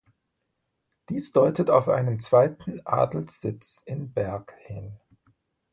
Dies 1.09 1.31
deutet 1.31 1.69
auf 1.69 1.87
einen 1.87 2.19
zweiten 2.19 2.81
Adelssitz 2.87 3.83
in 3.85 4.11
Berg 4.11 4.55
hin. 4.65 4.97